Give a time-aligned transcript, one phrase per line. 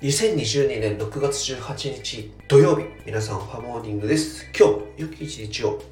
[0.00, 2.84] 2022年6月18日土曜日。
[3.04, 4.46] 皆さんファモーニングです。
[4.56, 5.82] 今日良き一日を。